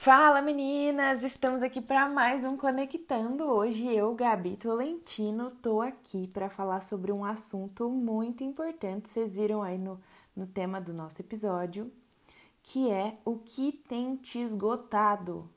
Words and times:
Fala 0.00 0.40
meninas, 0.40 1.24
estamos 1.24 1.60
aqui 1.60 1.80
para 1.80 2.08
mais 2.08 2.44
um 2.44 2.56
Conectando. 2.56 3.42
Hoje 3.42 3.92
eu, 3.92 4.14
Gabi 4.14 4.56
Tolentino, 4.56 5.50
tô 5.50 5.80
aqui 5.80 6.28
para 6.28 6.48
falar 6.48 6.80
sobre 6.82 7.10
um 7.10 7.24
assunto 7.24 7.90
muito 7.90 8.44
importante. 8.44 9.08
Vocês 9.08 9.34
viram 9.34 9.60
aí 9.60 9.76
no, 9.76 10.00
no 10.36 10.46
tema 10.46 10.80
do 10.80 10.94
nosso 10.94 11.20
episódio, 11.20 11.90
que 12.62 12.88
é 12.88 13.18
o 13.24 13.38
que 13.38 13.72
tem 13.72 14.14
te 14.14 14.38
esgotado. 14.38 15.50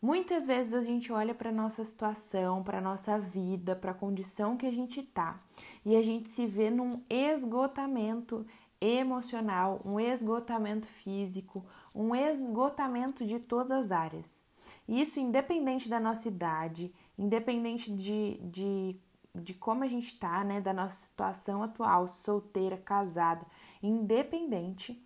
Muitas 0.00 0.46
vezes 0.46 0.72
a 0.72 0.82
gente 0.82 1.12
olha 1.12 1.34
para 1.34 1.50
nossa 1.50 1.84
situação, 1.84 2.62
para 2.62 2.80
nossa 2.80 3.18
vida, 3.18 3.74
para 3.74 3.90
a 3.90 3.94
condição 3.94 4.56
que 4.56 4.66
a 4.66 4.70
gente 4.72 5.02
tá, 5.02 5.40
e 5.84 5.96
a 5.96 6.02
gente 6.02 6.30
se 6.30 6.46
vê 6.46 6.70
num 6.70 7.02
esgotamento 7.10 8.46
emocional, 8.82 9.80
um 9.84 10.00
esgotamento 10.00 10.88
físico, 10.88 11.64
um 11.94 12.14
esgotamento 12.14 13.24
de 13.24 13.38
todas 13.38 13.70
as 13.70 13.92
áreas. 13.92 14.44
Isso 14.88 15.20
independente 15.20 15.88
da 15.88 16.00
nossa 16.00 16.26
idade, 16.26 16.92
independente 17.16 17.94
de, 17.94 18.38
de, 18.42 19.00
de 19.34 19.54
como 19.54 19.84
a 19.84 19.86
gente 19.86 20.06
está, 20.06 20.42
né, 20.42 20.60
da 20.60 20.72
nossa 20.72 21.06
situação 21.06 21.62
atual, 21.62 22.08
solteira, 22.08 22.76
casada, 22.76 23.46
independente, 23.80 25.00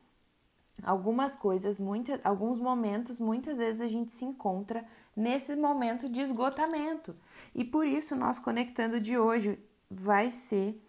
algumas 0.83 1.37
coisas, 1.37 1.79
muitas, 1.79 2.21
alguns 2.25 2.59
momentos, 2.59 3.19
muitas 3.19 3.59
vezes 3.59 3.81
a 3.81 3.89
gente 3.89 4.13
se 4.13 4.25
encontra 4.25 4.87
nesse 5.15 5.55
momento 5.55 6.09
de 6.09 6.21
esgotamento. 6.21 7.15
E 7.55 7.65
por 7.65 7.87
isso 7.87 8.17
nosso 8.17 8.43
conectando 8.43 9.01
de 9.01 9.19
hoje 9.19 9.59
vai 9.91 10.31
ser 10.31 10.83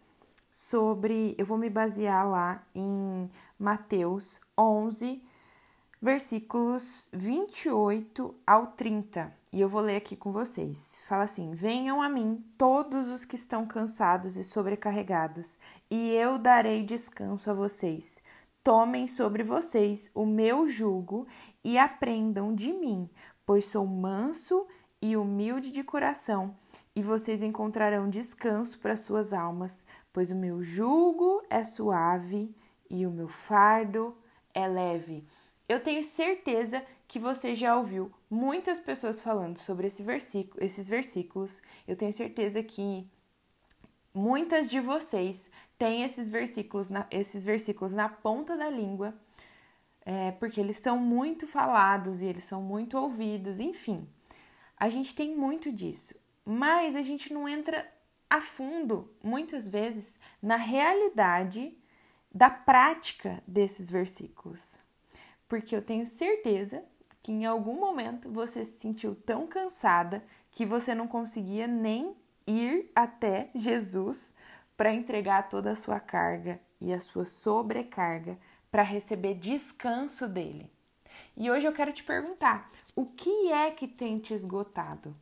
sobre. 0.57 1.35
Eu 1.37 1.45
vou 1.45 1.57
me 1.57 1.69
basear 1.69 2.27
lá 2.27 2.63
em 2.73 3.29
Mateus 3.59 4.39
11, 4.57 5.23
versículos 6.01 7.07
28 7.13 8.33
ao 8.45 8.67
30. 8.67 9.31
E 9.53 9.61
eu 9.61 9.69
vou 9.69 9.81
ler 9.81 9.97
aqui 9.97 10.15
com 10.15 10.31
vocês. 10.31 11.03
Fala 11.07 11.23
assim: 11.23 11.53
Venham 11.53 12.01
a 12.01 12.09
mim 12.09 12.43
todos 12.57 13.07
os 13.07 13.23
que 13.23 13.35
estão 13.35 13.67
cansados 13.67 14.35
e 14.35 14.43
sobrecarregados, 14.43 15.59
e 15.91 16.13
eu 16.13 16.39
darei 16.39 16.83
descanso 16.83 17.51
a 17.51 17.53
vocês. 17.53 18.17
Tomem 18.63 19.07
sobre 19.07 19.43
vocês 19.43 20.11
o 20.13 20.25
meu 20.25 20.67
jugo 20.67 21.27
e 21.63 21.77
aprendam 21.77 22.53
de 22.53 22.73
mim, 22.73 23.09
pois 23.45 23.63
sou 23.65 23.85
manso 23.85 24.67
e 25.01 25.15
humilde 25.15 25.71
de 25.71 25.83
coração, 25.83 26.55
e 26.95 27.01
vocês 27.01 27.43
encontrarão 27.43 28.09
descanso 28.09 28.79
para 28.79 28.95
suas 28.95 29.31
almas, 29.31 29.85
pois 30.17 30.31
o 30.31 30.35
meu 30.35 30.63
jugo 30.63 31.43
é 31.47 31.63
suave 31.63 32.51
e 32.89 33.05
o 33.05 33.11
meu 33.11 33.27
fardo 33.27 34.17
é 34.51 34.67
leve. 34.67 35.23
Eu 35.69 35.79
tenho 35.79 36.03
certeza 36.03 36.83
que 37.07 37.19
você 37.19 37.53
já 37.53 37.77
ouviu 37.77 38.11
muitas 38.27 38.79
pessoas 38.79 39.21
falando 39.21 39.59
sobre 39.59 39.85
esse 39.85 40.01
versículo, 40.01 40.65
esses 40.65 40.89
versículos. 40.89 41.61
Eu 41.87 41.95
tenho 41.95 42.11
certeza 42.11 42.63
que 42.63 43.07
muitas 44.11 44.71
de 44.71 44.79
vocês 44.79 45.51
têm 45.77 46.01
esses 46.01 46.29
versículos 46.29 46.89
na, 46.89 47.05
esses 47.11 47.45
versículos 47.45 47.93
na 47.93 48.09
ponta 48.09 48.57
da 48.57 48.71
língua, 48.71 49.13
é, 50.03 50.31
porque 50.31 50.59
eles 50.59 50.77
são 50.77 50.97
muito 50.97 51.45
falados 51.45 52.23
e 52.23 52.25
eles 52.25 52.45
são 52.45 52.59
muito 52.59 52.97
ouvidos, 52.97 53.59
enfim. 53.59 54.09
A 54.75 54.89
gente 54.89 55.13
tem 55.13 55.37
muito 55.37 55.71
disso, 55.71 56.15
mas 56.43 56.95
a 56.95 57.03
gente 57.03 57.31
não 57.31 57.47
entra 57.47 57.87
a 58.29 58.41
fundo, 58.41 59.13
muitas 59.23 59.67
vezes, 59.67 60.17
na 60.41 60.57
realidade 60.57 61.77
da 62.33 62.49
prática 62.49 63.41
desses 63.47 63.89
versículos. 63.89 64.79
Porque 65.47 65.75
eu 65.75 65.81
tenho 65.81 66.05
certeza 66.05 66.83
que 67.23 67.31
em 67.31 67.45
algum 67.45 67.79
momento 67.79 68.29
você 68.29 68.63
se 68.63 68.79
sentiu 68.79 69.15
tão 69.15 69.47
cansada 69.47 70.23
que 70.51 70.65
você 70.65 70.93
não 70.93 71.07
conseguia 71.07 71.67
nem 71.67 72.15
ir 72.45 72.91
até 72.95 73.49
Jesus 73.55 74.33
para 74.75 74.93
entregar 74.93 75.49
toda 75.49 75.71
a 75.71 75.75
sua 75.75 75.99
carga 75.99 76.59
e 76.79 76.93
a 76.93 76.99
sua 76.99 77.25
sobrecarga 77.25 78.37
para 78.69 78.83
receber 78.83 79.33
descanso 79.33 80.27
dele. 80.27 80.71
E 81.35 81.49
hoje 81.49 81.67
eu 81.67 81.73
quero 81.73 81.91
te 81.91 82.03
perguntar: 82.03 82.69
o 82.95 83.05
que 83.05 83.51
é 83.51 83.71
que 83.71 83.87
tem 83.87 84.17
te 84.17 84.33
esgotado? 84.33 85.15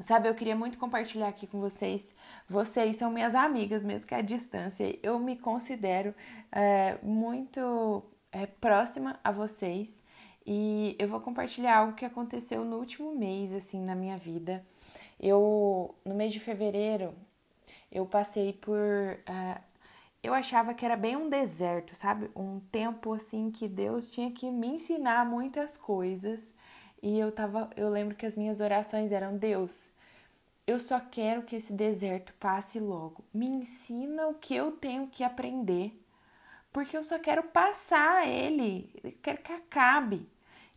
Sabe, 0.00 0.28
eu 0.28 0.34
queria 0.34 0.54
muito 0.54 0.78
compartilhar 0.78 1.26
aqui 1.26 1.46
com 1.46 1.58
vocês. 1.60 2.14
Vocês 2.48 2.96
são 2.96 3.10
minhas 3.10 3.34
amigas, 3.34 3.82
mesmo 3.82 4.06
que 4.06 4.14
à 4.14 4.20
distância. 4.20 4.96
Eu 5.02 5.18
me 5.18 5.36
considero 5.36 6.14
é, 6.52 6.96
muito 7.02 8.04
é, 8.30 8.46
próxima 8.46 9.18
a 9.24 9.32
vocês 9.32 10.02
e 10.46 10.96
eu 11.00 11.08
vou 11.08 11.20
compartilhar 11.20 11.78
algo 11.78 11.94
que 11.94 12.04
aconteceu 12.04 12.64
no 12.64 12.76
último 12.78 13.14
mês, 13.14 13.52
assim, 13.52 13.84
na 13.84 13.94
minha 13.96 14.16
vida. 14.16 14.64
Eu, 15.20 15.94
no 16.04 16.14
mês 16.14 16.32
de 16.32 16.40
fevereiro, 16.40 17.12
eu 17.90 18.06
passei 18.06 18.52
por. 18.52 18.78
Uh, 18.78 19.60
eu 20.22 20.32
achava 20.32 20.74
que 20.74 20.84
era 20.84 20.96
bem 20.96 21.16
um 21.16 21.28
deserto, 21.28 21.94
sabe? 21.94 22.30
Um 22.36 22.60
tempo 22.72 23.12
assim 23.12 23.50
que 23.50 23.68
Deus 23.68 24.08
tinha 24.08 24.30
que 24.30 24.50
me 24.50 24.68
ensinar 24.68 25.26
muitas 25.26 25.76
coisas 25.76 26.54
e 27.02 27.18
eu 27.18 27.30
tava, 27.30 27.70
eu 27.76 27.88
lembro 27.88 28.14
que 28.14 28.26
as 28.26 28.36
minhas 28.36 28.60
orações 28.60 29.12
eram: 29.12 29.36
Deus, 29.36 29.90
eu 30.66 30.78
só 30.78 31.00
quero 31.00 31.42
que 31.42 31.56
esse 31.56 31.72
deserto 31.72 32.32
passe 32.34 32.78
logo. 32.78 33.24
Me 33.32 33.46
ensina 33.46 34.28
o 34.28 34.34
que 34.34 34.54
eu 34.54 34.72
tenho 34.72 35.06
que 35.06 35.24
aprender, 35.24 35.98
porque 36.72 36.96
eu 36.96 37.02
só 37.02 37.18
quero 37.18 37.42
passar 37.44 38.26
ele, 38.26 38.90
eu 39.02 39.12
quero 39.22 39.38
que 39.38 39.52
acabe. 39.52 40.28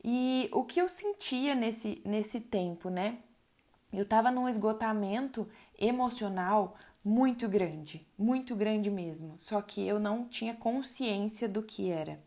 E 0.04 0.50
o 0.52 0.64
que 0.64 0.82
eu 0.82 0.90
sentia 0.90 1.54
nesse, 1.54 2.02
nesse 2.06 2.40
tempo, 2.40 2.90
né? 2.90 3.18
Eu 3.94 4.06
tava 4.06 4.32
num 4.32 4.48
esgotamento 4.48 5.48
emocional 5.78 6.76
muito 7.04 7.48
grande, 7.50 8.08
muito 8.18 8.56
grande 8.56 8.90
mesmo. 8.90 9.36
Só 9.38 9.62
que 9.62 9.86
eu 9.86 10.00
não 10.00 10.26
tinha 10.26 10.54
consciência 10.54 11.48
do 11.48 11.62
que 11.62 11.92
era. 11.92 12.20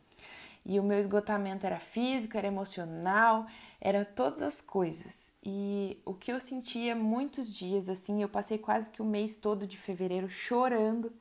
E 0.66 0.78
o 0.78 0.82
meu 0.82 0.98
esgotamento 0.98 1.66
era 1.66 1.78
físico, 1.78 2.36
era 2.36 2.46
emocional, 2.46 3.46
era 3.84 4.02
todas 4.02 4.40
as 4.40 4.62
coisas. 4.62 5.30
E 5.42 6.00
o 6.06 6.14
que 6.14 6.32
eu 6.32 6.40
sentia 6.40 6.96
muitos 6.96 7.54
dias 7.54 7.90
assim, 7.90 8.22
eu 8.22 8.28
passei 8.30 8.56
quase 8.56 8.88
que 8.88 9.02
o 9.02 9.04
mês 9.04 9.36
todo 9.36 9.66
de 9.66 9.76
fevereiro 9.76 10.30
chorando, 10.30 11.12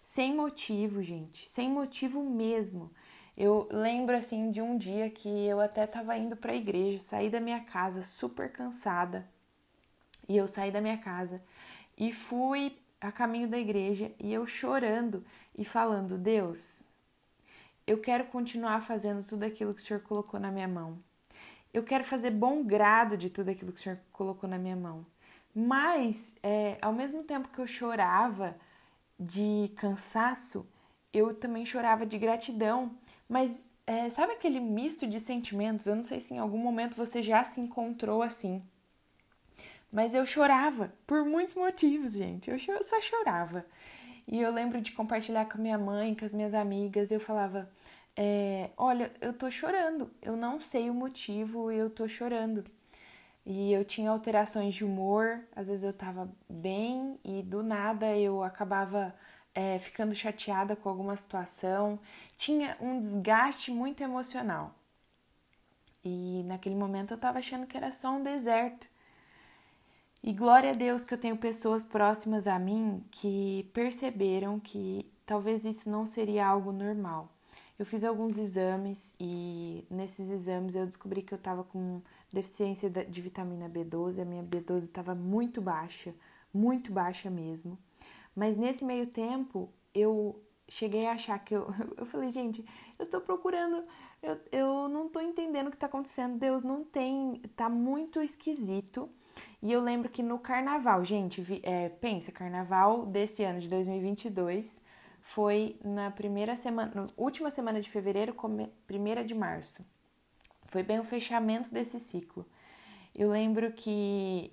sem 0.00 0.32
motivo, 0.32 1.02
gente, 1.02 1.48
sem 1.48 1.68
motivo 1.68 2.22
mesmo. 2.22 2.92
Eu 3.36 3.68
lembro 3.72 4.16
assim 4.16 4.52
de 4.52 4.62
um 4.62 4.78
dia 4.78 5.10
que 5.10 5.28
eu 5.28 5.60
até 5.60 5.82
estava 5.82 6.16
indo 6.16 6.36
para 6.36 6.52
a 6.52 6.56
igreja, 6.56 7.00
saí 7.00 7.28
da 7.28 7.40
minha 7.40 7.60
casa 7.60 8.02
super 8.02 8.52
cansada. 8.52 9.28
E 10.28 10.36
eu 10.36 10.46
saí 10.46 10.70
da 10.70 10.80
minha 10.80 10.98
casa 10.98 11.42
e 11.98 12.12
fui 12.12 12.78
a 13.00 13.10
caminho 13.10 13.48
da 13.48 13.58
igreja 13.58 14.12
e 14.20 14.32
eu 14.32 14.46
chorando 14.46 15.24
e 15.58 15.64
falando: 15.64 16.16
"Deus, 16.16 16.82
eu 17.84 17.98
quero 17.98 18.26
continuar 18.26 18.80
fazendo 18.80 19.24
tudo 19.24 19.42
aquilo 19.42 19.74
que 19.74 19.82
o 19.82 19.84
Senhor 19.84 20.02
colocou 20.02 20.38
na 20.38 20.52
minha 20.52 20.68
mão. 20.68 21.02
Eu 21.72 21.82
quero 21.82 22.04
fazer 22.04 22.30
bom 22.30 22.62
grado 22.62 23.16
de 23.16 23.30
tudo 23.30 23.50
aquilo 23.50 23.72
que 23.72 23.80
o 23.80 23.82
Senhor 23.82 23.98
colocou 24.12 24.48
na 24.48 24.58
minha 24.58 24.76
mão. 24.76 25.06
Mas, 25.54 26.34
é, 26.42 26.78
ao 26.80 26.92
mesmo 26.92 27.22
tempo 27.24 27.48
que 27.48 27.58
eu 27.58 27.66
chorava 27.66 28.56
de 29.18 29.70
cansaço, 29.76 30.66
eu 31.12 31.34
também 31.34 31.64
chorava 31.64 32.04
de 32.06 32.18
gratidão. 32.18 32.96
Mas 33.28 33.70
é, 33.86 34.08
sabe 34.08 34.32
aquele 34.32 34.60
misto 34.60 35.06
de 35.06 35.18
sentimentos? 35.20 35.86
Eu 35.86 35.96
não 35.96 36.04
sei 36.04 36.20
se 36.20 36.34
em 36.34 36.38
algum 36.38 36.58
momento 36.58 36.96
você 36.96 37.22
já 37.22 37.44
se 37.44 37.60
encontrou 37.60 38.22
assim. 38.22 38.62
Mas 39.90 40.14
eu 40.14 40.24
chorava 40.24 40.92
por 41.06 41.24
muitos 41.24 41.54
motivos, 41.54 42.12
gente. 42.12 42.50
Eu 42.50 42.58
só 42.82 43.00
chorava. 43.00 43.66
E 44.26 44.40
eu 44.40 44.50
lembro 44.50 44.80
de 44.80 44.92
compartilhar 44.92 45.44
com 45.46 45.58
a 45.58 45.60
minha 45.60 45.78
mãe, 45.78 46.14
com 46.14 46.24
as 46.24 46.32
minhas 46.32 46.54
amigas, 46.54 47.10
eu 47.10 47.20
falava: 47.20 47.70
é, 48.16 48.70
Olha, 48.76 49.12
eu 49.20 49.32
tô 49.32 49.50
chorando, 49.50 50.10
eu 50.20 50.36
não 50.36 50.60
sei 50.60 50.90
o 50.90 50.94
motivo, 50.94 51.70
eu 51.70 51.90
tô 51.90 52.08
chorando. 52.08 52.64
E 53.46 53.72
eu 53.72 53.84
tinha 53.84 54.10
alterações 54.10 54.74
de 54.74 54.84
humor, 54.84 55.40
às 55.56 55.68
vezes 55.68 55.84
eu 55.84 55.92
tava 55.92 56.30
bem 56.48 57.18
e 57.24 57.42
do 57.42 57.62
nada 57.62 58.16
eu 58.16 58.42
acabava 58.44 59.14
é, 59.54 59.78
ficando 59.80 60.14
chateada 60.14 60.76
com 60.76 60.88
alguma 60.88 61.16
situação. 61.16 61.98
Tinha 62.36 62.76
um 62.80 63.00
desgaste 63.00 63.70
muito 63.72 64.02
emocional. 64.02 64.74
E 66.04 66.42
naquele 66.44 66.74
momento 66.76 67.12
eu 67.14 67.18
tava 67.18 67.38
achando 67.38 67.66
que 67.66 67.76
era 67.76 67.90
só 67.90 68.10
um 68.12 68.22
deserto. 68.22 68.88
E 70.22 70.32
glória 70.32 70.70
a 70.70 70.74
Deus 70.74 71.04
que 71.04 71.14
eu 71.14 71.18
tenho 71.18 71.36
pessoas 71.36 71.84
próximas 71.84 72.46
a 72.46 72.58
mim 72.58 73.04
que 73.10 73.68
perceberam 73.72 74.60
que 74.60 75.10
talvez 75.26 75.64
isso 75.64 75.90
não 75.90 76.06
seria 76.06 76.46
algo 76.46 76.70
normal. 76.72 77.31
Eu 77.82 77.86
fiz 77.86 78.04
alguns 78.04 78.38
exames 78.38 79.12
e 79.18 79.84
nesses 79.90 80.30
exames 80.30 80.76
eu 80.76 80.86
descobri 80.86 81.20
que 81.20 81.34
eu 81.34 81.36
estava 81.36 81.64
com 81.64 82.00
deficiência 82.32 82.88
de 82.88 83.20
vitamina 83.20 83.68
B12, 83.68 84.22
a 84.22 84.24
minha 84.24 84.44
B12 84.44 84.82
estava 84.82 85.16
muito 85.16 85.60
baixa, 85.60 86.14
muito 86.54 86.92
baixa 86.92 87.28
mesmo. 87.28 87.76
Mas 88.36 88.56
nesse 88.56 88.84
meio 88.84 89.08
tempo 89.08 89.68
eu 89.92 90.40
cheguei 90.68 91.06
a 91.06 91.14
achar 91.14 91.36
que 91.40 91.56
eu. 91.56 91.66
Eu 91.98 92.06
falei, 92.06 92.30
gente, 92.30 92.64
eu 93.00 93.06
tô 93.10 93.20
procurando. 93.20 93.82
Eu, 94.22 94.38
eu 94.52 94.88
não 94.88 95.08
tô 95.08 95.18
entendendo 95.20 95.66
o 95.66 95.70
que 95.72 95.76
tá 95.76 95.86
acontecendo. 95.86 96.38
Deus 96.38 96.62
não 96.62 96.84
tem. 96.84 97.42
Tá 97.56 97.68
muito 97.68 98.22
esquisito. 98.22 99.10
E 99.60 99.72
eu 99.72 99.82
lembro 99.82 100.08
que 100.08 100.22
no 100.22 100.38
carnaval, 100.38 101.04
gente, 101.04 101.44
é, 101.64 101.88
pensa, 101.88 102.30
carnaval 102.30 103.06
desse 103.06 103.42
ano 103.42 103.58
de 103.58 103.66
2022 103.66 104.80
foi 105.22 105.78
na 105.82 106.10
primeira 106.10 106.54
semana, 106.56 107.06
última 107.16 107.50
semana 107.50 107.80
de 107.80 107.88
fevereiro, 107.88 108.36
primeira 108.86 109.24
de 109.24 109.34
março. 109.34 109.84
Foi 110.66 110.82
bem 110.82 110.98
o 110.98 111.04
fechamento 111.04 111.72
desse 111.72 111.98
ciclo. 111.98 112.46
Eu 113.14 113.30
lembro 113.30 113.72
que 113.72 114.52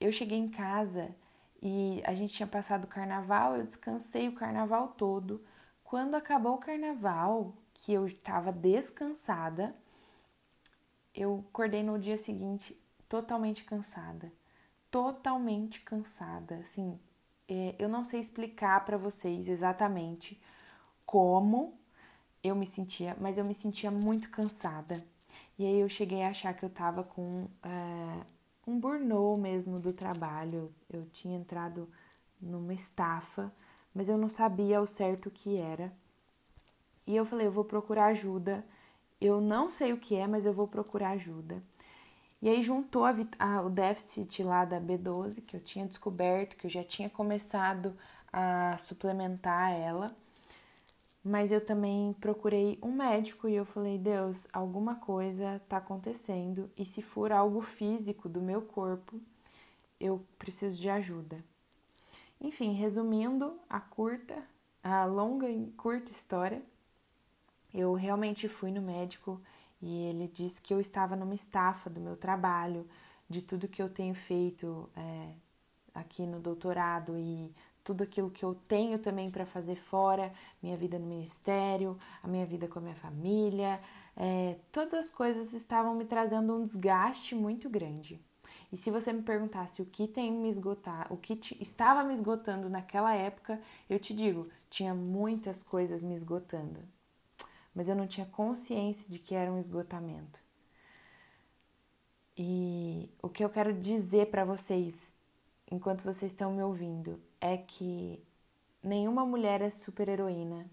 eu 0.00 0.12
cheguei 0.12 0.38
em 0.38 0.48
casa 0.48 1.14
e 1.62 2.02
a 2.04 2.14
gente 2.14 2.34
tinha 2.34 2.46
passado 2.46 2.84
o 2.84 2.88
carnaval, 2.88 3.56
eu 3.56 3.64
descansei 3.64 4.28
o 4.28 4.34
carnaval 4.34 4.88
todo. 4.88 5.44
Quando 5.82 6.14
acabou 6.14 6.54
o 6.54 6.58
carnaval, 6.58 7.54
que 7.72 7.92
eu 7.92 8.06
estava 8.06 8.52
descansada, 8.52 9.74
eu 11.14 11.44
acordei 11.48 11.82
no 11.82 11.98
dia 11.98 12.16
seguinte 12.16 12.78
totalmente 13.08 13.64
cansada. 13.64 14.32
Totalmente 14.90 15.80
cansada. 15.80 16.56
Assim, 16.56 16.98
eu 17.78 17.88
não 17.88 18.04
sei 18.04 18.20
explicar 18.20 18.84
para 18.84 18.96
vocês 18.96 19.48
exatamente 19.48 20.40
como 21.04 21.78
eu 22.42 22.54
me 22.54 22.66
sentia, 22.66 23.16
mas 23.20 23.38
eu 23.38 23.44
me 23.44 23.54
sentia 23.54 23.90
muito 23.90 24.30
cansada. 24.30 25.02
E 25.58 25.64
aí 25.64 25.80
eu 25.80 25.88
cheguei 25.88 26.22
a 26.22 26.28
achar 26.28 26.54
que 26.54 26.64
eu 26.64 26.70
tava 26.70 27.02
com 27.02 27.48
é, 27.62 28.20
um 28.66 28.78
burnout 28.78 29.40
mesmo 29.40 29.80
do 29.80 29.92
trabalho. 29.92 30.72
Eu 30.90 31.06
tinha 31.06 31.36
entrado 31.36 31.88
numa 32.40 32.74
estafa, 32.74 33.52
mas 33.94 34.08
eu 34.08 34.18
não 34.18 34.28
sabia 34.28 34.78
ao 34.78 34.86
certo 34.86 35.26
o 35.26 35.30
que 35.30 35.56
era. 35.56 35.92
E 37.06 37.16
eu 37.16 37.24
falei, 37.24 37.46
eu 37.46 37.52
vou 37.52 37.64
procurar 37.64 38.06
ajuda. 38.06 38.64
Eu 39.20 39.40
não 39.40 39.70
sei 39.70 39.92
o 39.92 39.98
que 39.98 40.14
é, 40.16 40.26
mas 40.26 40.44
eu 40.44 40.52
vou 40.52 40.68
procurar 40.68 41.10
ajuda. 41.10 41.62
E 42.42 42.48
aí 42.48 42.62
juntou 42.62 43.04
a, 43.04 43.14
a, 43.38 43.62
o 43.62 43.70
déficit 43.70 44.42
lá 44.42 44.64
da 44.64 44.80
B12 44.80 45.42
que 45.42 45.56
eu 45.56 45.60
tinha 45.60 45.86
descoberto, 45.86 46.56
que 46.56 46.66
eu 46.66 46.70
já 46.70 46.84
tinha 46.84 47.08
começado 47.08 47.96
a 48.32 48.76
suplementar 48.78 49.72
ela. 49.72 50.14
Mas 51.24 51.50
eu 51.50 51.60
também 51.60 52.12
procurei 52.20 52.78
um 52.82 52.92
médico 52.92 53.48
e 53.48 53.54
eu 53.54 53.64
falei: 53.64 53.98
Deus, 53.98 54.46
alguma 54.52 54.94
coisa 54.94 55.56
está 55.56 55.78
acontecendo 55.78 56.70
e 56.76 56.84
se 56.84 57.02
for 57.02 57.32
algo 57.32 57.60
físico 57.60 58.28
do 58.28 58.40
meu 58.40 58.62
corpo, 58.62 59.20
eu 59.98 60.24
preciso 60.38 60.80
de 60.80 60.88
ajuda. 60.88 61.42
Enfim, 62.40 62.74
resumindo 62.74 63.58
a 63.68 63.80
curta, 63.80 64.40
a 64.84 65.04
longa 65.04 65.48
e 65.48 65.66
curta 65.72 66.12
história, 66.12 66.62
eu 67.74 67.94
realmente 67.94 68.46
fui 68.46 68.70
no 68.70 68.82
médico 68.82 69.40
e 69.80 70.04
ele 70.04 70.28
disse 70.28 70.60
que 70.60 70.72
eu 70.72 70.80
estava 70.80 71.14
numa 71.16 71.34
estafa 71.34 71.90
do 71.90 72.00
meu 72.00 72.16
trabalho, 72.16 72.86
de 73.28 73.42
tudo 73.42 73.68
que 73.68 73.82
eu 73.82 73.88
tenho 73.88 74.14
feito 74.14 74.88
é, 74.96 75.34
aqui 75.94 76.26
no 76.26 76.40
doutorado 76.40 77.18
e 77.18 77.54
tudo 77.82 78.02
aquilo 78.02 78.30
que 78.30 78.44
eu 78.44 78.54
tenho 78.54 78.98
também 78.98 79.30
para 79.30 79.46
fazer 79.46 79.76
fora, 79.76 80.32
minha 80.62 80.74
vida 80.74 80.98
no 80.98 81.06
ministério, 81.06 81.96
a 82.22 82.26
minha 82.26 82.44
vida 82.44 82.66
com 82.66 82.78
a 82.78 82.82
minha 82.82 82.96
família, 82.96 83.80
é, 84.16 84.56
todas 84.72 84.94
as 84.94 85.10
coisas 85.10 85.52
estavam 85.52 85.94
me 85.94 86.04
trazendo 86.04 86.56
um 86.56 86.62
desgaste 86.62 87.34
muito 87.34 87.68
grande. 87.68 88.20
E 88.72 88.76
se 88.76 88.90
você 88.90 89.12
me 89.12 89.22
perguntasse 89.22 89.80
o 89.80 89.86
que 89.86 90.08
tem 90.08 90.32
me 90.32 90.48
esgotar, 90.48 91.12
o 91.12 91.16
que 91.16 91.36
te, 91.36 91.56
estava 91.62 92.02
me 92.02 92.12
esgotando 92.12 92.68
naquela 92.68 93.14
época, 93.14 93.60
eu 93.88 93.98
te 93.98 94.12
digo, 94.12 94.48
tinha 94.68 94.94
muitas 94.94 95.62
coisas 95.62 96.02
me 96.02 96.14
esgotando. 96.14 96.80
Mas 97.76 97.90
eu 97.90 97.94
não 97.94 98.06
tinha 98.06 98.24
consciência 98.24 99.10
de 99.10 99.18
que 99.18 99.34
era 99.34 99.52
um 99.52 99.58
esgotamento. 99.58 100.42
E 102.34 103.10
o 103.22 103.28
que 103.28 103.44
eu 103.44 103.50
quero 103.50 103.74
dizer 103.74 104.30
para 104.30 104.46
vocês 104.46 105.14
enquanto 105.70 106.02
vocês 106.02 106.32
estão 106.32 106.52
me 106.52 106.62
ouvindo 106.62 107.20
é 107.38 107.58
que 107.58 108.24
nenhuma 108.82 109.26
mulher 109.26 109.60
é 109.60 109.68
super-heroína. 109.68 110.66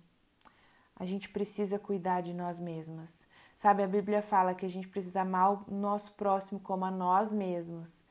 A 0.96 1.04
gente 1.04 1.28
precisa 1.28 1.78
cuidar 1.78 2.22
de 2.22 2.34
nós 2.34 2.58
mesmas. 2.60 3.26
Sabe, 3.54 3.84
a 3.84 3.88
Bíblia 3.88 4.22
fala 4.22 4.56
que 4.56 4.66
a 4.66 4.70
gente 4.70 4.88
precisa 4.88 5.22
amar 5.22 5.52
o 5.70 5.76
nosso 5.76 6.14
próximo 6.14 6.60
como 6.60 6.86
a 6.86 6.92
nós 6.92 7.34
mesmos. 7.34 8.06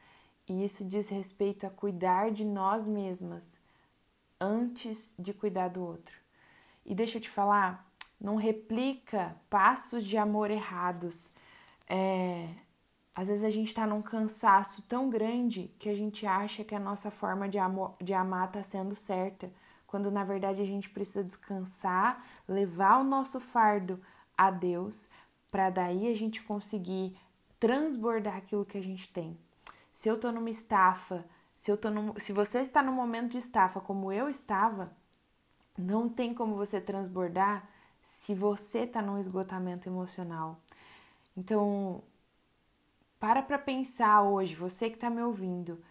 E 0.47 0.65
isso 0.65 0.85
diz 0.85 1.09
respeito 1.09 1.67
a 1.67 1.71
cuidar 1.71 2.31
de 2.31 2.45
nós 2.45 2.87
mesmas 2.87 3.59
antes 4.39 5.15
de 5.19 5.33
cuidar 5.33 5.69
do 5.69 5.83
outro. 5.83 6.15
E 6.85 6.95
deixa 6.95 7.19
eu 7.19 7.23
te 7.23 7.31
falar, 7.31 7.92
não 8.23 8.37
replica 8.37 9.35
passos 9.51 10.05
de 10.05 10.17
amor 10.17 10.51
errados. 10.51 11.33
É, 11.89 12.49
às 13.15 13.29
vezes 13.29 13.45
a 13.45 13.51
gente 13.51 13.69
está 13.69 13.87
num 13.87 14.01
cansaço 14.01 14.81
tão 14.83 15.11
grande 15.11 15.75
que 15.79 15.89
a 15.89 15.95
gente 15.95 16.25
acha 16.25 16.63
que 16.63 16.75
a 16.75 16.81
nossa 16.81 17.11
forma 17.11 17.49
de, 17.49 17.59
amor, 17.59 17.95
de 18.01 18.15
amar 18.15 18.47
está 18.47 18.63
sendo 18.63 18.95
certa, 18.95 19.53
quando 19.87 20.11
na 20.11 20.23
verdade 20.23 20.63
a 20.63 20.65
gente 20.65 20.89
precisa 20.89 21.25
descansar, 21.25 22.25
levar 22.49 23.01
o 23.01 23.05
nosso 23.05 23.41
fardo 23.41 24.01
a 24.39 24.51
Deus, 24.51 25.11
para 25.51 25.69
daí 25.69 26.07
a 26.07 26.15
gente 26.15 26.43
conseguir 26.43 27.19
transbordar 27.59 28.37
aquilo 28.37 28.65
que 28.65 28.79
a 28.79 28.83
gente 28.83 29.13
tem. 29.13 29.37
Se 29.91 30.09
eu 30.09 30.15
estou 30.15 30.33
numa 30.33 30.49
estafa, 30.49 31.25
se, 31.57 31.71
eu 31.71 31.77
tô 31.77 31.91
num, 31.91 32.15
se 32.19 32.33
você 32.33 32.61
está 32.61 32.83
num 32.83 32.95
momento 32.95 33.33
de 33.33 33.39
estafa 33.39 33.81
como 33.81 34.11
eu 34.13 34.31
estava, 34.31 34.97
não 35.77 36.09
tem 36.09 36.33
como 36.33 36.57
você 36.57 36.81
transbordar 36.81 37.69
se 38.03 38.35
você 38.35 38.81
está 38.81 39.01
num 39.01 39.19
esgotamento 39.19 39.89
emocional. 39.89 40.61
Então, 41.37 42.03
para 43.19 43.43
para 43.43 43.59
pensar 43.59 44.23
hoje, 44.23 44.55
você 44.55 44.91
que 44.91 44.97
está 44.97 45.09
me 45.09 45.23
ouvindo, 45.23 45.83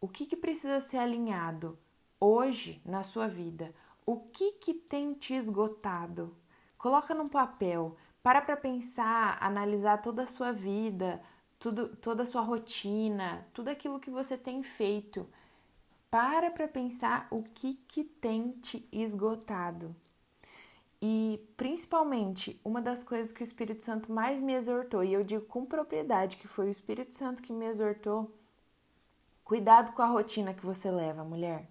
o 0.00 0.08
que, 0.08 0.26
que 0.26 0.36
precisa 0.36 0.80
ser 0.80 0.98
alinhado 0.98 1.78
hoje 2.20 2.82
na 2.84 3.02
sua 3.02 3.28
vida? 3.28 3.74
O 4.04 4.16
que, 4.16 4.52
que 4.52 4.74
tem 4.74 5.14
te 5.14 5.34
esgotado? 5.34 6.36
Coloca 6.76 7.14
num 7.14 7.28
papel, 7.28 7.96
para 8.22 8.42
para 8.42 8.56
pensar, 8.56 9.38
analisar 9.40 10.02
toda 10.02 10.24
a 10.24 10.26
sua 10.26 10.52
vida, 10.52 11.22
tudo, 11.58 11.88
toda 11.96 12.24
a 12.24 12.26
sua 12.26 12.42
rotina, 12.42 13.46
tudo 13.54 13.68
aquilo 13.68 14.00
que 14.00 14.10
você 14.10 14.36
tem 14.36 14.62
feito. 14.64 15.28
Para 16.10 16.50
para 16.50 16.66
pensar 16.66 17.28
o 17.30 17.42
que, 17.42 17.74
que 17.86 18.02
tem 18.02 18.50
te 18.52 18.86
esgotado. 18.90 19.94
E 21.04 21.44
principalmente, 21.56 22.60
uma 22.64 22.80
das 22.80 23.02
coisas 23.02 23.32
que 23.32 23.42
o 23.42 23.44
Espírito 23.44 23.82
Santo 23.82 24.12
mais 24.12 24.40
me 24.40 24.54
exortou, 24.54 25.02
e 25.02 25.12
eu 25.12 25.24
digo 25.24 25.44
com 25.46 25.66
propriedade 25.66 26.36
que 26.36 26.46
foi 26.46 26.66
o 26.68 26.70
Espírito 26.70 27.12
Santo 27.12 27.42
que 27.42 27.52
me 27.52 27.66
exortou, 27.66 28.30
cuidado 29.42 29.92
com 29.94 30.02
a 30.02 30.06
rotina 30.06 30.54
que 30.54 30.64
você 30.64 30.92
leva, 30.92 31.24
mulher. 31.24 31.68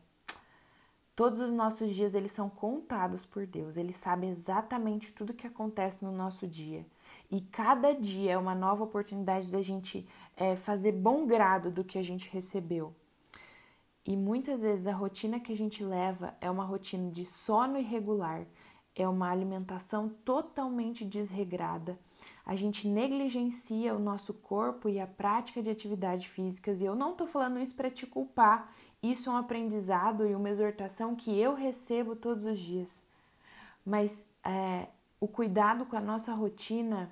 Todos 1.16 1.40
os 1.40 1.52
nossos 1.52 1.96
dias 1.96 2.14
eles 2.14 2.32
são 2.32 2.50
contados 2.50 3.26
por 3.26 3.46
Deus. 3.46 3.78
Ele 3.78 3.94
sabe 3.94 4.28
exatamente 4.28 5.14
tudo 5.14 5.34
que 5.34 5.48
acontece 5.48 6.04
no 6.04 6.12
nosso 6.12 6.46
dia. 6.46 6.86
E 7.30 7.40
cada 7.40 7.94
dia 7.94 8.34
é 8.34 8.38
uma 8.38 8.56
nova 8.56 8.84
oportunidade 8.84 9.50
da 9.50 9.62
gente 9.62 10.06
é, 10.36 10.58
fazer 10.58 10.92
bom 10.92 11.26
grado 11.26 11.72
do 11.72 11.86
que 11.86 11.98
a 11.98 12.04
gente 12.04 12.30
recebeu. 12.32 12.94
E 14.06 14.18
muitas 14.18 14.62
vezes 14.62 14.88
a 14.88 14.94
rotina 14.94 15.40
que 15.40 15.54
a 15.54 15.56
gente 15.56 15.84
leva 15.84 16.36
é 16.42 16.50
uma 16.50 16.64
rotina 16.66 17.12
de 17.12 17.24
sono 17.24 17.78
irregular, 17.78 18.46
é 18.96 19.08
uma 19.08 19.30
alimentação 19.30 20.10
totalmente 20.10 21.06
desregrada. 21.06 21.98
A 22.46 22.56
gente 22.56 22.88
negligencia 22.88 23.96
o 23.96 24.00
nosso 24.00 24.34
corpo 24.34 24.90
e 24.90 25.00
a 25.00 25.08
prática 25.08 25.62
de 25.62 25.70
atividades 25.70 26.26
físicas, 26.26 26.82
e 26.82 26.86
eu 26.86 26.96
não 26.96 27.12
estou 27.12 27.26
falando 27.26 27.60
isso 27.60 27.76
para 27.76 27.90
te 27.90 28.06
culpar. 28.06 28.74
Isso 29.02 29.30
é 29.30 29.34
um 29.34 29.38
aprendizado 29.38 30.28
e 30.28 30.36
uma 30.36 30.50
exortação 30.50 31.16
que 31.16 31.38
eu 31.40 31.56
recebo 31.56 32.16
todos 32.16 32.46
os 32.46 32.60
dias. 32.60 33.06
Mas 33.86 34.26
é, 34.44 34.88
o 35.20 35.28
cuidado 35.28 35.86
com 35.86 35.96
a 35.96 36.02
nossa 36.02 36.34
rotina 36.34 37.10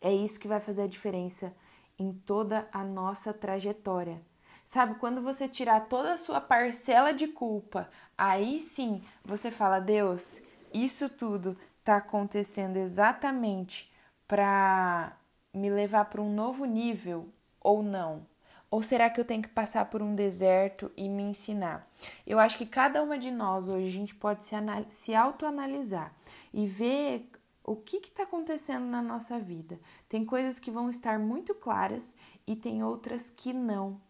é 0.00 0.12
isso 0.12 0.40
que 0.40 0.48
vai 0.48 0.60
fazer 0.60 0.82
a 0.82 0.88
diferença 0.88 1.54
em 1.98 2.12
toda 2.12 2.68
a 2.72 2.82
nossa 2.84 3.32
trajetória. 3.32 4.20
Sabe, 4.64 4.94
quando 4.96 5.20
você 5.20 5.48
tirar 5.48 5.88
toda 5.88 6.14
a 6.14 6.18
sua 6.18 6.40
parcela 6.40 7.12
de 7.12 7.28
culpa, 7.28 7.88
aí 8.16 8.60
sim 8.60 9.02
você 9.24 9.50
fala: 9.50 9.78
Deus, 9.78 10.40
isso 10.72 11.08
tudo 11.08 11.56
está 11.78 11.96
acontecendo 11.96 12.76
exatamente 12.76 13.92
para 14.26 15.16
me 15.52 15.68
levar 15.70 16.06
para 16.06 16.22
um 16.22 16.32
novo 16.32 16.64
nível 16.64 17.28
ou 17.60 17.82
não? 17.82 18.26
Ou 18.70 18.82
será 18.82 19.10
que 19.10 19.20
eu 19.20 19.24
tenho 19.24 19.42
que 19.42 19.50
passar 19.50 19.84
por 19.90 20.00
um 20.00 20.14
deserto 20.14 20.90
e 20.96 21.06
me 21.06 21.22
ensinar? 21.22 21.86
Eu 22.26 22.38
acho 22.38 22.56
que 22.56 22.64
cada 22.64 23.02
uma 23.02 23.18
de 23.18 23.30
nós 23.30 23.68
hoje 23.68 23.84
a 23.84 23.90
gente 23.90 24.14
pode 24.14 24.44
se, 24.44 24.56
se 24.88 25.14
autoanalisar 25.14 26.14
e 26.54 26.66
ver 26.66 27.30
o 27.62 27.76
que 27.76 27.98
está 27.98 28.22
acontecendo 28.22 28.86
na 28.86 29.02
nossa 29.02 29.38
vida. 29.38 29.78
Tem 30.08 30.24
coisas 30.24 30.58
que 30.58 30.70
vão 30.70 30.88
estar 30.88 31.18
muito 31.18 31.54
claras 31.54 32.16
e 32.46 32.56
tem 32.56 32.82
outras 32.82 33.28
que 33.28 33.52
não. 33.52 34.00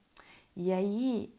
E 0.55 0.73
aí 0.73 1.35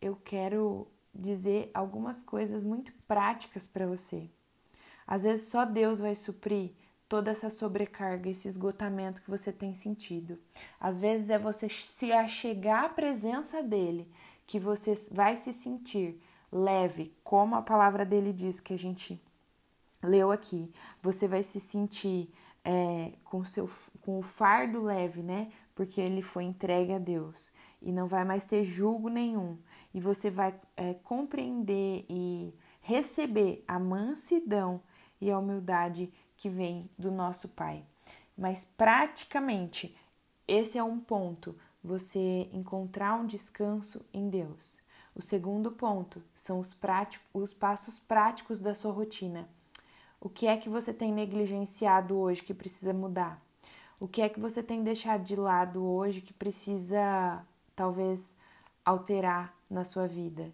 eu 0.00 0.16
quero 0.16 0.86
dizer 1.14 1.70
algumas 1.74 2.22
coisas 2.22 2.64
muito 2.64 2.92
práticas 3.06 3.68
para 3.68 3.86
você. 3.86 4.30
Às 5.06 5.24
vezes 5.24 5.48
só 5.48 5.64
Deus 5.64 6.00
vai 6.00 6.14
suprir 6.14 6.72
toda 7.08 7.30
essa 7.30 7.50
sobrecarga, 7.50 8.28
esse 8.28 8.48
esgotamento 8.48 9.22
que 9.22 9.30
você 9.30 9.52
tem 9.52 9.74
sentido. 9.74 10.38
Às 10.80 10.98
vezes 10.98 11.30
é 11.30 11.38
você 11.38 11.68
se 11.68 12.12
achegar 12.12 12.84
à 12.84 12.88
presença 12.88 13.62
dele 13.62 14.10
que 14.46 14.58
você 14.58 14.94
vai 15.12 15.36
se 15.36 15.52
sentir 15.52 16.20
leve, 16.50 17.14
como 17.22 17.54
a 17.54 17.62
palavra 17.62 18.04
dele 18.04 18.32
diz 18.32 18.60
que 18.60 18.72
a 18.72 18.78
gente 18.78 19.20
leu 20.02 20.30
aqui. 20.30 20.72
Você 21.02 21.26
vai 21.28 21.42
se 21.42 21.60
sentir 21.60 22.32
é, 22.64 23.12
com, 23.24 23.44
seu, 23.44 23.70
com 24.00 24.18
o 24.18 24.22
fardo 24.22 24.82
leve, 24.82 25.22
né? 25.22 25.50
Porque 25.74 26.00
ele 26.00 26.22
foi 26.22 26.44
entregue 26.44 26.92
a 26.92 26.98
Deus 26.98 27.52
e 27.80 27.92
não 27.92 28.06
vai 28.06 28.24
mais 28.24 28.44
ter 28.44 28.64
julgo 28.64 29.08
nenhum. 29.08 29.58
E 29.94 30.00
você 30.00 30.30
vai 30.30 30.58
é, 30.76 30.94
compreender 30.94 32.04
e 32.08 32.54
receber 32.80 33.64
a 33.66 33.78
mansidão 33.78 34.80
e 35.20 35.30
a 35.30 35.38
humildade 35.38 36.12
que 36.36 36.48
vem 36.48 36.88
do 36.98 37.10
nosso 37.10 37.48
Pai. 37.48 37.84
Mas 38.36 38.68
praticamente 38.76 39.96
esse 40.46 40.78
é 40.78 40.84
um 40.84 41.00
ponto, 41.00 41.56
você 41.82 42.48
encontrar 42.52 43.14
um 43.14 43.26
descanso 43.26 44.04
em 44.12 44.28
Deus. 44.28 44.80
O 45.14 45.22
segundo 45.22 45.72
ponto 45.72 46.22
são 46.34 46.60
os, 46.60 46.74
práticos, 46.74 47.26
os 47.32 47.54
passos 47.54 47.98
práticos 47.98 48.60
da 48.60 48.74
sua 48.74 48.92
rotina. 48.92 49.48
O 50.20 50.28
que 50.28 50.46
é 50.46 50.56
que 50.56 50.68
você 50.68 50.92
tem 50.92 51.12
negligenciado 51.12 52.16
hoje 52.16 52.42
que 52.42 52.54
precisa 52.54 52.92
mudar? 52.92 53.42
O 53.98 54.06
que 54.06 54.22
é 54.22 54.28
que 54.28 54.38
você 54.38 54.62
tem 54.62 54.84
deixado 54.84 55.24
de 55.24 55.34
lado 55.34 55.82
hoje 55.84 56.20
que 56.20 56.32
precisa 56.32 57.44
talvez 57.74 58.34
alterar 58.84 59.54
na 59.70 59.84
sua 59.84 60.06
vida? 60.06 60.52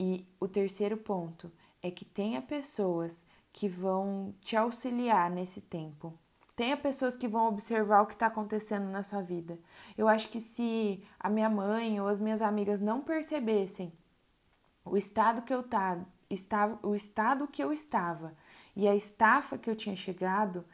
E 0.00 0.26
o 0.40 0.48
terceiro 0.48 0.96
ponto 0.96 1.52
é 1.82 1.90
que 1.90 2.04
tenha 2.04 2.42
pessoas 2.42 3.24
que 3.54 3.68
vão 3.68 4.34
te 4.40 4.56
auxiliar 4.56 5.30
nesse 5.30 5.60
tempo. 5.60 6.12
Tenha 6.56 6.76
pessoas 6.76 7.16
que 7.16 7.28
vão 7.28 7.46
observar 7.46 8.02
o 8.02 8.06
que 8.06 8.12
está 8.12 8.26
acontecendo 8.26 8.90
na 8.90 9.04
sua 9.04 9.22
vida. 9.22 9.56
Eu 9.96 10.08
acho 10.08 10.28
que 10.28 10.40
se 10.40 11.00
a 11.18 11.30
minha 11.30 11.48
mãe 11.48 12.00
ou 12.00 12.08
as 12.08 12.18
minhas 12.18 12.42
amigas 12.42 12.80
não 12.80 13.00
percebessem 13.00 13.92
o 14.84 14.96
estado 14.96 15.42
que 15.42 15.54
eu 15.54 15.62
tá, 15.62 16.04
estava, 16.28 16.78
o 16.82 16.96
estado 16.96 17.46
que 17.46 17.62
eu 17.62 17.72
estava 17.72 18.34
e 18.74 18.88
a 18.88 18.94
estafa 18.94 19.56
que 19.56 19.70
eu 19.70 19.76
tinha 19.76 19.94
chegado, 19.94 20.64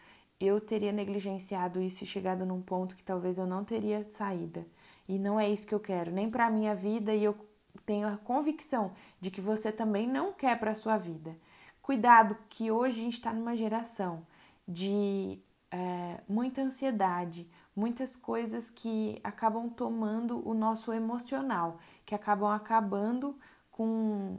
eu 0.40 0.58
teria 0.58 0.90
negligenciado 0.90 1.82
isso 1.82 2.02
e 2.04 2.06
chegado 2.06 2.46
num 2.46 2.62
ponto 2.62 2.96
que 2.96 3.04
talvez 3.04 3.36
eu 3.36 3.46
não 3.46 3.62
teria 3.62 4.02
saída. 4.02 4.66
E 5.06 5.18
não 5.18 5.38
é 5.38 5.48
isso 5.50 5.66
que 5.66 5.74
eu 5.74 5.80
quero, 5.80 6.10
nem 6.10 6.30
para 6.30 6.50
minha 6.50 6.74
vida, 6.74 7.14
e 7.14 7.24
eu 7.24 7.36
tenho 7.84 8.08
a 8.08 8.16
convicção 8.16 8.92
de 9.20 9.30
que 9.30 9.40
você 9.40 9.70
também 9.70 10.06
não 10.06 10.32
quer 10.32 10.58
para 10.58 10.74
sua 10.74 10.96
vida. 10.96 11.36
Cuidado, 11.90 12.36
que 12.48 12.70
hoje 12.70 13.00
a 13.00 13.02
gente 13.02 13.14
está 13.14 13.32
numa 13.32 13.56
geração 13.56 14.24
de 14.64 15.40
é, 15.72 16.20
muita 16.28 16.62
ansiedade, 16.62 17.50
muitas 17.74 18.14
coisas 18.14 18.70
que 18.70 19.20
acabam 19.24 19.68
tomando 19.68 20.40
o 20.48 20.54
nosso 20.54 20.92
emocional, 20.92 21.80
que 22.06 22.14
acabam 22.14 22.48
acabando 22.52 23.36
com, 23.72 24.38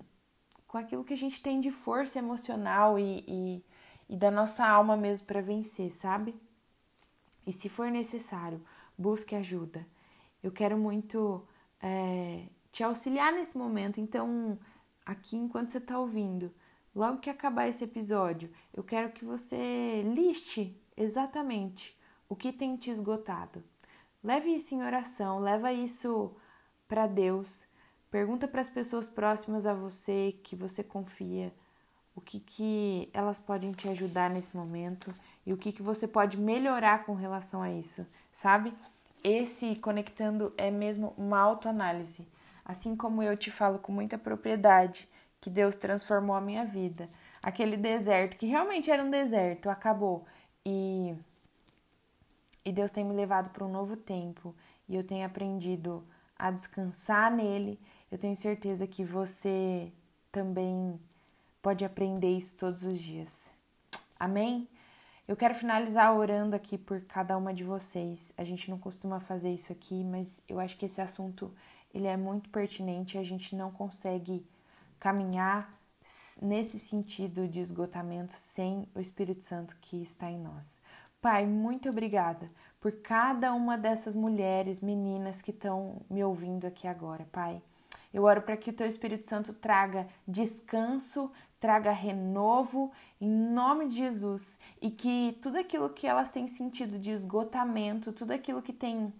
com 0.65 0.77
aquilo 0.77 1.03
que 1.03 1.11
a 1.11 1.17
gente 1.17 1.43
tem 1.43 1.59
de 1.59 1.71
força 1.71 2.19
emocional 2.19 2.97
e, 2.97 3.25
e, 3.27 3.65
e 4.07 4.15
da 4.15 4.31
nossa 4.31 4.65
alma 4.65 4.95
mesmo 4.95 5.25
para 5.25 5.41
vencer, 5.41 5.91
sabe? 5.91 6.33
E 7.45 7.51
se 7.51 7.67
for 7.67 7.91
necessário, 7.91 8.63
busque 8.97 9.35
ajuda. 9.35 9.85
Eu 10.41 10.53
quero 10.53 10.77
muito 10.77 11.45
é, 11.83 12.45
te 12.71 12.81
auxiliar 12.81 13.33
nesse 13.33 13.57
momento, 13.57 13.99
então, 13.99 14.57
aqui 15.05 15.35
enquanto 15.35 15.67
você 15.67 15.79
está 15.79 15.99
ouvindo, 15.99 16.49
Logo 16.93 17.19
que 17.19 17.29
acabar 17.29 17.67
esse 17.67 17.85
episódio, 17.85 18.51
eu 18.73 18.83
quero 18.83 19.11
que 19.11 19.23
você 19.23 20.01
liste 20.03 20.77
exatamente 20.97 21.97
o 22.27 22.35
que 22.35 22.51
tem 22.51 22.75
te 22.75 22.91
esgotado. 22.91 23.63
Leve 24.23 24.53
isso 24.53 24.75
em 24.75 24.83
oração, 24.83 25.39
leva 25.39 25.71
isso 25.71 26.35
para 26.87 27.07
Deus. 27.07 27.65
Pergunta 28.09 28.45
para 28.45 28.59
as 28.59 28.69
pessoas 28.69 29.07
próximas 29.07 29.65
a 29.65 29.73
você, 29.73 30.37
que 30.43 30.53
você 30.55 30.83
confia, 30.83 31.53
o 32.13 32.19
que, 32.19 32.41
que 32.41 33.09
elas 33.13 33.39
podem 33.39 33.71
te 33.71 33.87
ajudar 33.87 34.29
nesse 34.29 34.55
momento 34.55 35.13
e 35.45 35.53
o 35.53 35.57
que, 35.57 35.71
que 35.71 35.81
você 35.81 36.07
pode 36.07 36.37
melhorar 36.37 37.05
com 37.05 37.15
relação 37.15 37.61
a 37.61 37.71
isso, 37.71 38.05
sabe? 38.31 38.73
Esse 39.23 39.75
conectando 39.75 40.53
é 40.57 40.69
mesmo 40.69 41.13
uma 41.17 41.39
autoanálise. 41.39 42.27
Assim 42.65 42.97
como 42.97 43.23
eu 43.23 43.37
te 43.37 43.49
falo 43.49 43.79
com 43.79 43.93
muita 43.93 44.17
propriedade 44.17 45.07
que 45.41 45.49
Deus 45.49 45.75
transformou 45.75 46.35
a 46.35 46.41
minha 46.41 46.63
vida. 46.63 47.09
Aquele 47.43 47.75
deserto, 47.75 48.37
que 48.37 48.45
realmente 48.45 48.91
era 48.91 49.03
um 49.03 49.09
deserto, 49.09 49.69
acabou. 49.69 50.23
E, 50.63 51.15
e 52.63 52.71
Deus 52.71 52.91
tem 52.91 53.03
me 53.03 53.13
levado 53.13 53.49
para 53.49 53.65
um 53.65 53.71
novo 53.71 53.97
tempo. 53.97 54.55
E 54.87 54.95
eu 54.95 55.03
tenho 55.03 55.25
aprendido 55.25 56.03
a 56.37 56.51
descansar 56.51 57.35
nele. 57.35 57.79
Eu 58.11 58.19
tenho 58.19 58.35
certeza 58.35 58.85
que 58.85 59.03
você 59.03 59.91
também 60.31 60.99
pode 61.61 61.83
aprender 61.83 62.29
isso 62.29 62.57
todos 62.57 62.83
os 62.83 62.99
dias. 62.99 63.53
Amém? 64.19 64.67
Eu 65.27 65.35
quero 65.35 65.55
finalizar 65.55 66.15
orando 66.15 66.55
aqui 66.55 66.77
por 66.77 67.01
cada 67.01 67.37
uma 67.37 67.53
de 67.53 67.63
vocês. 67.63 68.33
A 68.37 68.43
gente 68.43 68.69
não 68.69 68.77
costuma 68.77 69.19
fazer 69.19 69.51
isso 69.51 69.71
aqui, 69.71 70.03
mas 70.03 70.41
eu 70.47 70.59
acho 70.59 70.77
que 70.77 70.85
esse 70.85 71.01
assunto 71.01 71.51
ele 71.93 72.05
é 72.05 72.17
muito 72.17 72.49
pertinente. 72.49 73.17
A 73.17 73.23
gente 73.23 73.55
não 73.55 73.71
consegue 73.71 74.45
caminhar 75.01 75.73
nesse 76.41 76.79
sentido 76.79 77.47
de 77.47 77.59
esgotamento 77.59 78.33
sem 78.33 78.87
o 78.95 78.99
Espírito 78.99 79.43
Santo 79.43 79.75
que 79.81 80.01
está 80.01 80.29
em 80.29 80.39
nós. 80.39 80.79
Pai, 81.19 81.45
muito 81.45 81.89
obrigada 81.89 82.47
por 82.79 82.91
cada 82.93 83.51
uma 83.53 83.77
dessas 83.77 84.15
mulheres, 84.15 84.79
meninas 84.79 85.41
que 85.41 85.51
estão 85.51 86.01
me 86.09 86.23
ouvindo 86.23 86.65
aqui 86.65 86.87
agora, 86.87 87.27
Pai. 87.31 87.61
Eu 88.13 88.23
oro 88.23 88.43
para 88.43 88.55
que 88.55 88.69
o 88.69 88.73
teu 88.73 88.87
Espírito 88.87 89.25
Santo 89.25 89.53
traga 89.53 90.07
descanso, 90.27 91.31
traga 91.59 91.91
renovo 91.91 92.91
em 93.19 93.27
nome 93.27 93.87
de 93.87 93.95
Jesus 93.95 94.59
e 94.79 94.91
que 94.91 95.37
tudo 95.41 95.57
aquilo 95.57 95.89
que 95.89 96.07
elas 96.07 96.29
têm 96.29 96.47
sentido 96.47 96.99
de 96.99 97.11
esgotamento, 97.11 98.11
tudo 98.11 98.31
aquilo 98.31 98.61
que 98.61 98.73
tem 98.73 99.11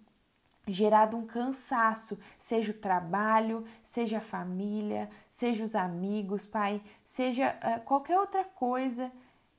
gerado 0.68 1.18
um 1.18 1.26
cansaço, 1.26 2.20
seja 2.38 2.72
o 2.72 2.76
trabalho, 2.76 3.66
seja 3.82 4.20
a 4.20 4.22
família, 4.22 5.10
seja 5.30 5.64
os 5.64 5.76
amigos, 5.76 6.46
pai, 6.46 6.82
seja 7.04 7.56
uh, 7.64 7.82
qualquer 7.82 8.20
outra 8.20 8.44
coisa 8.44 9.12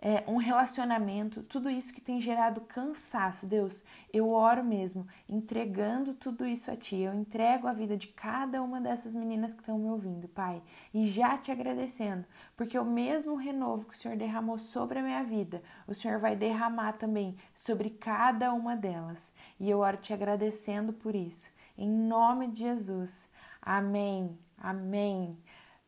é, 0.05 0.25
um 0.27 0.37
relacionamento, 0.37 1.43
tudo 1.43 1.71
isso 1.71 1.95
que 1.95 2.01
tem 2.01 2.21
gerado 2.21 2.63
cansaço. 2.63 3.47
Deus, 3.47 3.85
eu 4.13 4.31
oro 4.31 4.65
mesmo, 4.65 5.07
entregando 5.29 6.13
tudo 6.13 6.45
isso 6.45 6.73
a 6.73 6.77
Ti. 6.77 6.97
Eu 6.97 7.15
entrego 7.15 7.69
a 7.69 7.73
vida 7.73 7.97
de 7.97 8.09
cada 8.09 8.61
uma 8.61 8.81
dessas 8.81 9.15
meninas 9.15 9.55
que 9.55 9.61
estão 9.61 9.79
me 9.79 9.89
ouvindo, 9.89 10.27
Pai, 10.27 10.61
e 10.93 11.07
já 11.07 11.39
te 11.39 11.53
agradecendo, 11.53 12.25
porque 12.57 12.77
o 12.77 12.85
mesmo 12.85 13.37
renovo 13.37 13.87
que 13.87 13.95
o 13.95 13.97
Senhor 13.97 14.17
derramou 14.17 14.59
sobre 14.59 14.99
a 14.99 15.03
minha 15.03 15.23
vida, 15.23 15.63
o 15.87 15.95
Senhor 15.95 16.19
vai 16.19 16.35
derramar 16.35 16.95
também 16.95 17.37
sobre 17.55 17.89
cada 17.89 18.53
uma 18.53 18.75
delas. 18.75 19.33
E 19.61 19.71
eu 19.71 19.79
oro 19.79 19.99
te 19.99 20.13
agradecendo 20.13 20.93
por 20.93 21.15
isso. 21.15 21.53
Em 21.79 21.89
nome 21.89 22.49
de 22.49 22.63
Jesus. 22.63 23.29
Amém. 23.63 24.37
Amém. 24.59 25.39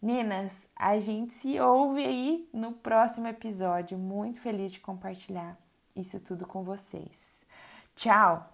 Meninas, 0.04 0.68
a 0.76 0.98
gente 0.98 1.32
se 1.32 1.58
ouve 1.58 2.04
aí 2.04 2.46
no 2.52 2.72
próximo 2.72 3.26
episódio. 3.26 3.96
Muito 3.96 4.38
feliz 4.38 4.70
de 4.70 4.78
compartilhar 4.78 5.56
isso 5.96 6.20
tudo 6.20 6.46
com 6.46 6.62
vocês. 6.62 7.42
Tchau! 7.96 8.53